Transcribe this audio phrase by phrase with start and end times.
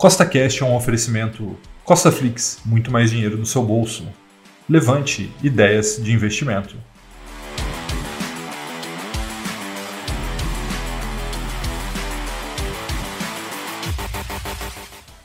[0.00, 4.08] Costa Cash é um oferecimento Costa Flix, muito mais dinheiro no seu bolso.
[4.66, 6.74] Levante ideias de investimento.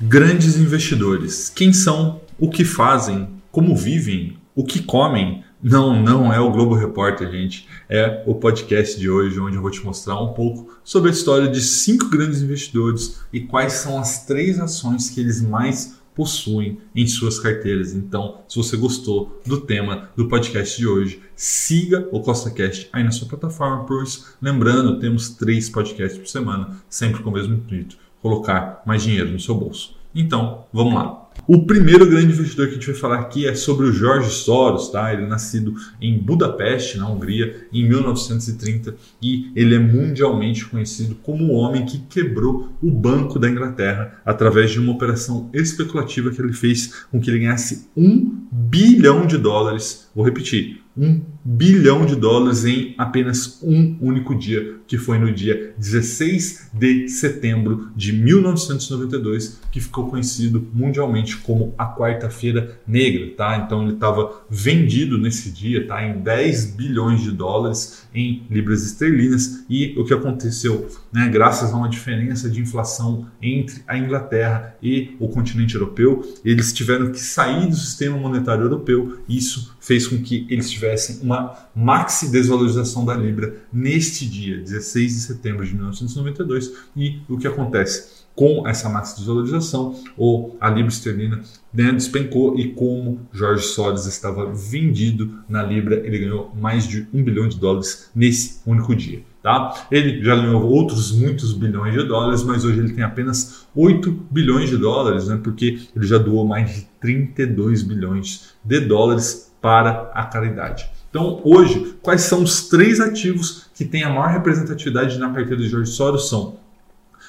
[0.00, 1.50] Grandes investidores.
[1.50, 2.22] Quem são?
[2.38, 3.28] O que fazem?
[3.50, 4.38] Como vivem?
[4.54, 5.44] O que comem?
[5.62, 7.68] Não, não é o Globo Repórter, gente.
[7.88, 11.48] É o podcast de hoje, onde eu vou te mostrar um pouco sobre a história
[11.48, 17.06] de cinco grandes investidores e quais são as três ações que eles mais possuem em
[17.06, 17.94] suas carteiras.
[17.94, 23.12] Então, se você gostou do tema do podcast de hoje, siga o CostaCast aí na
[23.12, 28.82] sua plataforma, pois lembrando, temos três podcasts por semana, sempre com o mesmo intuito, colocar
[28.84, 29.96] mais dinheiro no seu bolso.
[30.12, 31.21] Então, vamos lá.
[31.46, 34.90] O primeiro grande investidor que a gente vai falar aqui é sobre o Jorge Soros,
[34.90, 35.12] tá?
[35.12, 41.44] Ele é nascido em Budapeste, na Hungria, em 1930 e ele é mundialmente conhecido como
[41.44, 46.52] o homem que quebrou o Banco da Inglaterra através de uma operação especulativa que ele
[46.52, 50.08] fez com que ele ganhasse um bilhão de dólares.
[50.14, 55.74] Vou repetir, um bilhão de dólares em apenas um único dia, que foi no dia
[55.78, 63.56] 16 de setembro de 1992, que ficou conhecido mundialmente como a quarta-feira negra, tá?
[63.56, 66.04] Então ele estava vendido nesse dia, tá?
[66.06, 71.28] Em 10 bilhões de dólares em libras esterlinas e o que aconteceu, né?
[71.28, 77.10] Graças a uma diferença de inflação entre a Inglaterra e o continente europeu, eles tiveram
[77.10, 79.18] que sair do sistema monetário europeu.
[79.28, 85.20] Isso fez com que eles tivessem uma maxi desvalorização da libra neste dia, 16 de
[85.20, 86.72] setembro de 1992.
[86.96, 88.22] E o que acontece?
[88.34, 94.52] com essa máxima desvalorização, ou a libra esterlina né, despencou e como Jorge Soros estava
[94.52, 99.22] vendido na libra, ele ganhou mais de um bilhão de dólares nesse único dia.
[99.42, 99.86] Tá?
[99.90, 104.70] Ele já ganhou outros muitos bilhões de dólares, mas hoje ele tem apenas 8 bilhões
[104.70, 110.24] de dólares, né, porque ele já doou mais de 32 bilhões de dólares para a
[110.24, 110.90] caridade.
[111.08, 115.68] Então, hoje, quais são os três ativos que têm a maior representatividade na carteira de
[115.68, 116.28] Jorge Soros?
[116.28, 116.56] São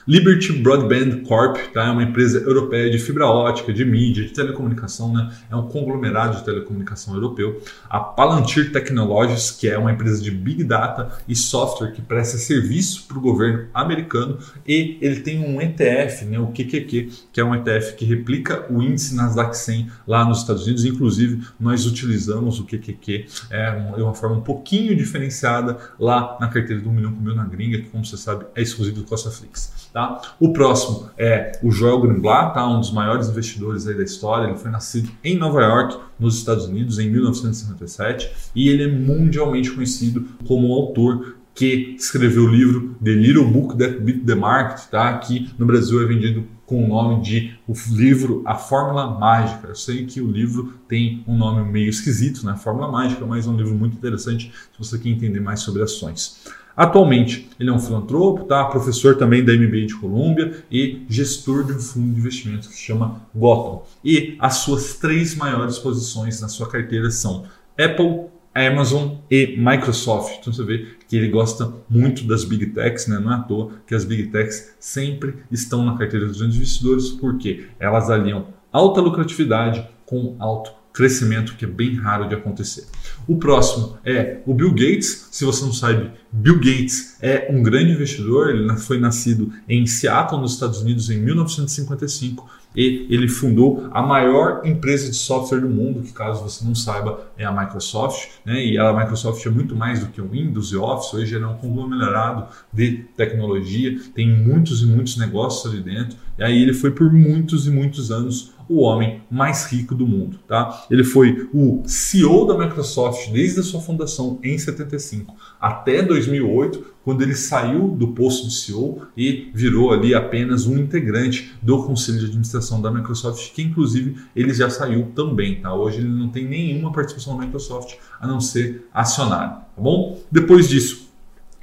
[0.08, 1.86] Liberty Broadband Corp tá?
[1.86, 5.32] é uma empresa europeia de fibra ótica, de mídia, de telecomunicação, né?
[5.50, 7.62] é um conglomerado de telecomunicação europeu.
[7.90, 13.08] A Palantir Technologies, que é uma empresa de Big Data e software que presta serviço
[13.08, 14.38] para o governo americano.
[14.68, 16.38] E ele tem um ETF, né?
[16.40, 20.64] o QQQ, que é um ETF que replica o índice Nasdaq 100 lá nos Estados
[20.64, 20.84] Unidos.
[20.84, 26.92] Inclusive, nós utilizamos o QQQ é uma forma um pouquinho diferenciada lá na carteira do
[26.92, 29.90] Milhão com Mil na Gringa, que, como você sabe, é exclusivo do Costa Flix.
[29.94, 30.20] Tá?
[30.40, 32.68] O próximo é o Joel Greenblatt, tá?
[32.68, 34.48] um dos maiores investidores da história.
[34.48, 39.70] Ele foi nascido em Nova York, nos Estados Unidos, em 1957, e ele é mundialmente
[39.72, 45.16] conhecido como autor que escreveu o livro The Little Book That Beat the Market, tá?
[45.20, 49.68] que no Brasil é vendido com o nome de o livro A Fórmula Mágica.
[49.68, 52.56] Eu sei que o livro tem um nome meio esquisito, né?
[52.56, 56.42] Fórmula Mágica, mas é um livro muito interessante se você quer entender mais sobre ações.
[56.76, 58.66] Atualmente, ele é um filantropo, tá?
[58.66, 62.82] professor também da MBA de Colômbia e gestor de um fundo de investimento que se
[62.82, 63.84] chama Gotham.
[64.04, 67.46] E as suas três maiores posições na sua carteira são
[67.80, 68.26] Apple,
[68.56, 70.40] Amazon e Microsoft.
[70.40, 73.20] Então você vê que ele gosta muito das Big Techs, né?
[73.20, 77.68] não é à toa que as Big Techs sempre estão na carteira dos investidores, porque
[77.80, 82.86] elas aliam alta lucratividade com alto crescimento que é bem raro de acontecer.
[83.28, 85.28] O próximo é o Bill Gates.
[85.32, 88.52] Se você não sabe, Bill Gates é um grande investidor.
[88.52, 94.66] Ele foi nascido em Seattle, nos Estados Unidos, em 1955 e ele fundou a maior
[94.66, 98.66] empresa de software do mundo, que caso você não saiba é a Microsoft, né?
[98.66, 101.50] E a Microsoft é muito mais do que o Windows e Office, hoje ela é
[101.50, 106.18] um conglomerado de tecnologia, tem muitos e muitos negócios ali dentro.
[106.38, 110.40] E aí ele foi por muitos e muitos anos o homem mais rico do mundo,
[110.48, 110.86] tá?
[110.90, 117.22] Ele foi o CEO da Microsoft desde a sua fundação em 75 até 2008, quando
[117.22, 122.26] ele saiu do posto de CEO e virou ali apenas um integrante do conselho de
[122.26, 125.74] administração da Microsoft, que inclusive ele já saiu também, tá?
[125.74, 130.20] Hoje ele não tem nenhuma participação na Microsoft a não ser acionário, tá bom?
[130.32, 131.03] Depois disso,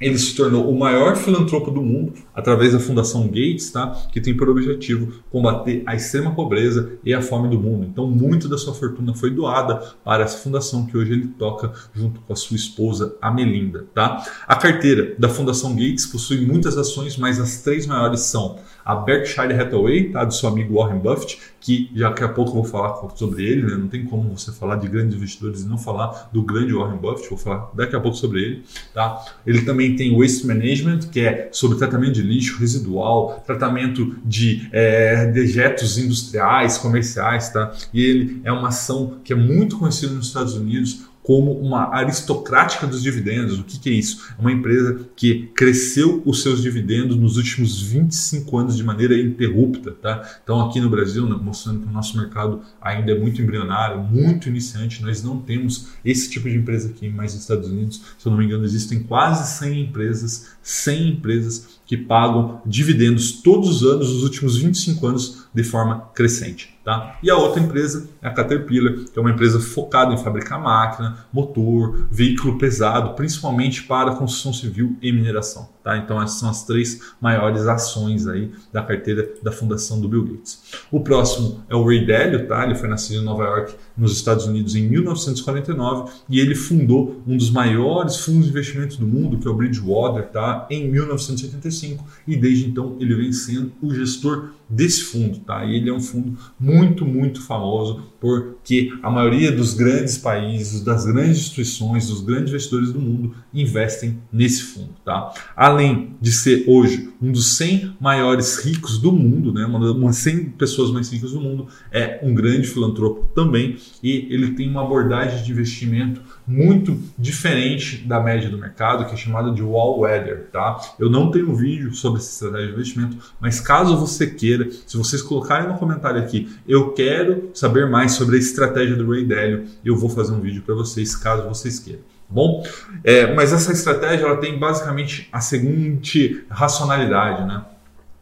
[0.01, 3.91] ele se tornou o maior filantropo do mundo através da Fundação Gates, tá?
[4.11, 7.85] que tem por objetivo combater a extrema pobreza e a fome do mundo.
[7.85, 12.19] Então, muito da sua fortuna foi doada para essa fundação que hoje ele toca junto
[12.21, 13.85] com a sua esposa, a Melinda.
[13.93, 14.25] Tá?
[14.47, 19.53] A carteira da Fundação Gates possui muitas ações, mas as três maiores são a Berkshire
[19.53, 20.23] Hathaway, tá?
[20.23, 23.75] do seu amigo Warren Buffett, que daqui a pouco eu vou falar sobre ele, né?
[23.75, 27.29] não tem como você falar de grandes investidores e não falar do grande Warren Buffett,
[27.29, 28.63] vou falar daqui a pouco sobre ele.
[28.93, 29.23] Tá?
[29.45, 35.27] Ele também tem Waste Management, que é sobre tratamento de lixo residual, tratamento de é,
[35.27, 37.71] dejetos industriais, comerciais, tá?
[37.93, 42.87] e ele é uma ação que é muito conhecida nos Estados Unidos como uma aristocrática
[42.87, 43.59] dos dividendos.
[43.59, 44.33] O que, que, é isso?
[44.37, 49.91] É uma empresa que cresceu os seus dividendos nos últimos 25 anos de maneira interrupta.
[49.91, 50.39] Tá?
[50.43, 54.49] Então, aqui no Brasil, né, mostrando que o nosso mercado ainda é muito embrionário, muito
[54.49, 58.31] iniciante, nós não temos esse tipo de empresa aqui, mas nos Estados Unidos, se eu
[58.31, 64.13] não me engano, existem quase 100 empresas, 100 empresas que pagam dividendos todos os anos,
[64.13, 66.73] nos últimos 25 anos, de forma crescente.
[66.83, 67.17] Tá?
[67.21, 71.25] E a outra empresa é a Caterpillar, que é uma empresa focada em fabricar máquina,
[71.31, 75.69] motor, veículo pesado, principalmente para construção civil e mineração.
[75.83, 75.97] Tá?
[75.97, 80.61] Então essas são as três maiores ações aí da carteira da fundação do Bill Gates.
[80.91, 82.63] O próximo é o Ray Dalio, tá?
[82.63, 87.35] ele foi nascido em Nova York, nos Estados Unidos, em 1949 e ele fundou um
[87.35, 90.67] dos maiores fundos de investimento do mundo, que é o Bridgewater, tá?
[90.69, 95.39] em 1985 e desde então ele vem sendo o gestor desse fundo.
[95.39, 95.65] Tá?
[95.65, 101.05] E ele é um fundo muito, muito famoso porque a maioria dos grandes países, das
[101.05, 104.93] grandes instituições, dos grandes investidores do mundo investem nesse fundo.
[105.03, 105.33] Tá?
[105.71, 109.65] Além de ser hoje um dos 100 maiores ricos do mundo, né?
[109.65, 114.51] uma das 100 pessoas mais ricas do mundo, é um grande filantropo também e ele
[114.51, 119.63] tem uma abordagem de investimento muito diferente da média do mercado, que é chamada de
[119.63, 120.49] wall weather.
[120.51, 120.77] Tá?
[120.99, 125.21] Eu não tenho vídeo sobre essa estratégia de investimento, mas caso você queira, se vocês
[125.21, 129.63] colocarem no comentário aqui, eu quero saber mais sobre a estratégia do Ray Dalio.
[129.85, 132.01] Eu vou fazer um vídeo para vocês, caso vocês queiram.
[132.31, 132.63] Bom,
[133.03, 137.61] é, mas essa estratégia ela tem basicamente a seguinte racionalidade, né?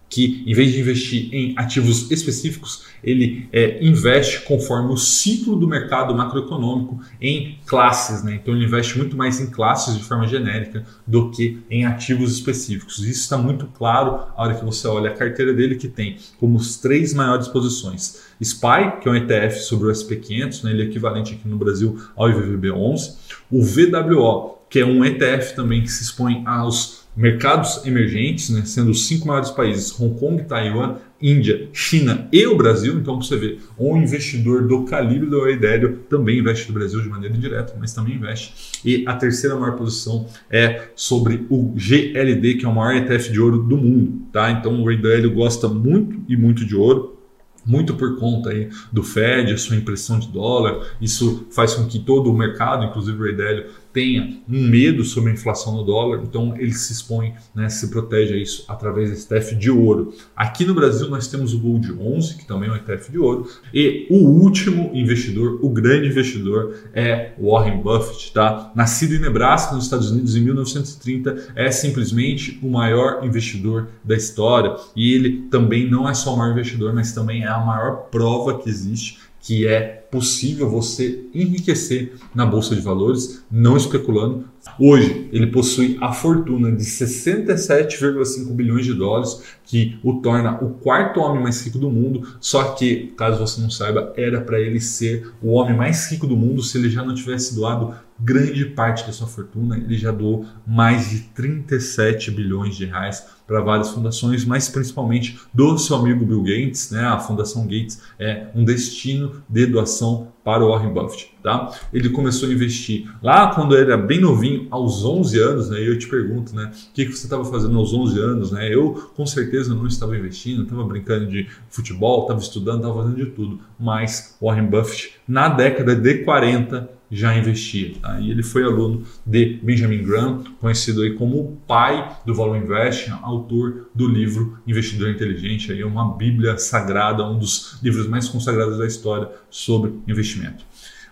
[0.10, 5.68] Que em vez de investir em ativos específicos, ele é, investe conforme o ciclo do
[5.68, 8.24] mercado macroeconômico em classes.
[8.24, 8.40] Né?
[8.42, 12.98] Então ele investe muito mais em classes de forma genérica do que em ativos específicos.
[13.00, 16.58] Isso está muito claro a hora que você olha a carteira dele, que tem como
[16.58, 18.28] as três maiores posições.
[18.42, 20.72] SPY, que é um ETF sobre o SP500, né?
[20.72, 23.16] ele é equivalente aqui no Brasil ao IVVB11.
[23.52, 28.92] O VWO, que é um ETF também que se expõe aos mercados emergentes, né, sendo
[28.92, 32.98] os cinco maiores países, Hong Kong, Taiwan, Índia, China e o Brasil.
[32.98, 37.36] Então, você vê, um investidor do calibre do Eidélio também investe no Brasil de maneira
[37.36, 38.80] indireta, mas também investe.
[38.86, 43.40] E a terceira maior posição é sobre o GLD, que é o maior ETF de
[43.40, 44.22] ouro do mundo.
[44.32, 44.50] Tá?
[44.52, 47.20] Então, o Eidélio gosta muito e muito de ouro
[47.66, 50.88] muito por conta aí do Fed, a sua impressão de dólar.
[51.00, 55.34] Isso faz com que todo o mercado, inclusive o Eidélio, tenha um medo sobre a
[55.34, 59.56] inflação no dólar, então ele se expõe, né, se protege a isso através desse ETF
[59.56, 60.14] de ouro.
[60.36, 63.50] Aqui no Brasil nós temos o Gold 11, que também é um ETF de ouro,
[63.74, 68.72] e o último investidor, o grande investidor é Warren Buffett, tá?
[68.76, 74.76] Nascido em Nebraska, nos Estados Unidos em 1930, é simplesmente o maior investidor da história
[74.96, 78.60] e ele também não é só o maior investidor, mas também é a maior prova
[78.60, 79.80] que existe que é
[80.12, 84.48] possível você enriquecer na bolsa de valores, não especulando.
[84.80, 91.20] Hoje, ele possui a fortuna de 67,5 bilhões de dólares, que o torna o quarto
[91.20, 92.28] homem mais rico do mundo.
[92.40, 96.36] Só que, caso você não saiba, era para ele ser o homem mais rico do
[96.36, 99.78] mundo se ele já não tivesse doado grande parte da sua fortuna.
[99.78, 105.78] Ele já doou mais de 37 bilhões de reais para várias fundações, mas principalmente do
[105.78, 107.02] seu amigo Bill Gates, né?
[107.02, 111.72] A Fundação Gates é um destino de doação para o Warren Buffett, tá?
[111.94, 115.80] Ele começou a investir lá quando era bem novinho, aos 11 anos, né?
[115.80, 116.72] Eu te pergunto, né?
[116.90, 118.74] O que, que você estava fazendo aos 11 anos, né?
[118.74, 123.32] Eu com certeza não estava investindo, estava brincando de futebol, estava estudando, estava fazendo de
[123.32, 127.94] tudo, mas Warren Buffett na década de 40 já investia.
[128.02, 128.20] Tá?
[128.20, 133.12] E ele foi aluno de Benjamin Graham, conhecido aí como o pai do Valor Invest,
[133.22, 138.86] autor do livro Investidor Inteligente, aí uma bíblia sagrada, um dos livros mais consagrados da
[138.86, 140.64] história sobre investimento.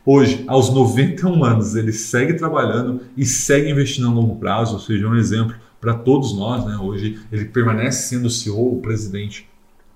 [0.09, 5.05] Hoje, aos 91 anos, ele segue trabalhando e segue investindo a longo prazo, ou seja,
[5.05, 6.65] um exemplo para todos nós.
[6.65, 6.77] Né?
[6.77, 9.45] Hoje, ele permanece sendo o CEO, o presidente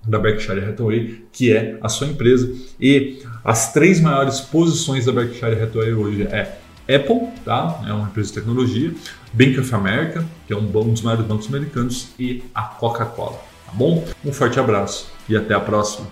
[0.06, 2.54] da Berkshire Hathaway, que é a sua empresa.
[2.78, 6.58] E as três maiores posições da Berkshire Hathaway hoje é
[6.94, 7.82] Apple, tá?
[7.88, 8.92] é uma empresa de tecnologia,
[9.32, 13.40] Bank of America, que é um dos maiores bancos americanos, e a Coca-Cola.
[13.64, 14.06] Tá bom?
[14.22, 16.06] Um forte abraço e até a próxima.